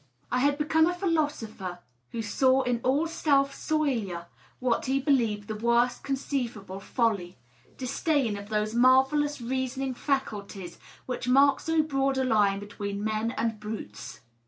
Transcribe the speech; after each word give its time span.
I 0.31 0.39
had 0.39 0.57
become 0.57 0.87
a 0.87 0.95
philosopher 0.95 1.77
who 2.11 2.23
saw 2.23 2.63
in 2.63 2.81
all 2.81 3.05
self 3.05 3.53
soilure 3.53 4.25
what 4.59 4.87
he 4.87 4.99
believed 4.99 5.47
the 5.47 5.53
worst 5.53 6.01
conceivable 6.03 6.79
folly,— 6.79 7.37
disdain 7.77 8.35
of 8.35 8.49
those 8.49 8.73
marvellous 8.73 9.39
reasoning 9.41 9.93
faculties 9.93 10.79
which 11.05 11.27
mark 11.27 11.59
so 11.59 11.83
broad 11.83 12.17
a 12.17 12.23
line 12.23 12.57
between 12.59 13.03
men 13.03 13.29
and 13.37 13.59
brutes. 13.59 14.21